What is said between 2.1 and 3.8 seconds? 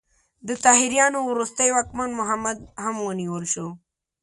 محمد هم ونیول شو.